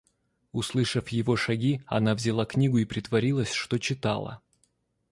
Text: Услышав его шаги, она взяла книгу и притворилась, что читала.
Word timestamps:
Услышав 0.51 1.09
его 1.09 1.35
шаги, 1.35 1.83
она 1.85 2.15
взяла 2.15 2.45
книгу 2.47 2.79
и 2.79 2.85
притворилась, 2.85 3.51
что 3.53 3.77
читала. 3.77 4.41